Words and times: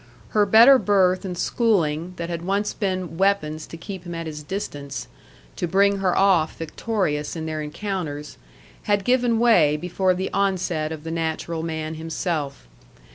Her 0.29 0.47
better 0.47 0.79
birth 0.79 1.23
and 1.25 1.37
schooling 1.37 2.13
that 2.15 2.27
had 2.27 2.41
once 2.41 2.73
been 2.73 3.19
weapons 3.19 3.67
to 3.67 3.77
keep 3.77 4.03
him 4.03 4.15
at 4.15 4.25
his 4.25 4.41
distance, 4.41 5.07
or 5.61 5.67
bring 5.67 5.97
her 5.99 6.17
off 6.17 6.57
victorious 6.57 7.35
in 7.35 7.45
their 7.45 7.61
encounters, 7.61 8.39
had 8.89 9.05
given 9.05 9.37
way 9.37 9.77
before 9.77 10.15
the 10.15 10.33
onset 10.33 10.91
of 10.91 11.03
the 11.03 11.11
natural 11.11 11.61
man 11.61 11.93
himself. 11.93 12.67